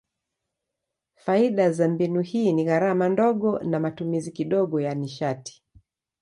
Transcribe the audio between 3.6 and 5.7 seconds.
matumizi kidogo ya nishati.